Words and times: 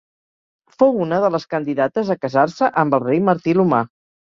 Fou 0.83 0.97
una 1.05 1.21
de 1.25 1.29
les 1.37 1.47
candidates 1.53 2.13
a 2.17 2.19
casar-se 2.25 2.75
amb 2.87 3.01
el 3.01 3.09
rei 3.09 3.27
Martí 3.33 3.61
l'Humà. 3.61 3.89